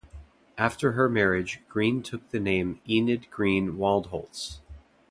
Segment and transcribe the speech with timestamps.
[0.57, 4.57] After her marriage, Greene took the name "Enid Greene Waldholtz".